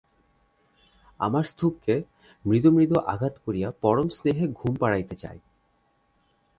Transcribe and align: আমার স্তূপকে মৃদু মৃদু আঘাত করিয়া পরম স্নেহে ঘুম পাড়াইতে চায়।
আমার 1.19 1.43
স্তূপকে 1.43 1.95
মৃদু 2.45 2.69
মৃদু 2.71 2.95
আঘাত 3.05 3.33
করিয়া 3.45 3.69
পরম 3.81 4.07
স্নেহে 4.09 4.45
ঘুম 4.47 4.73
পাড়াইতে 4.75 5.15
চায়। 5.15 5.39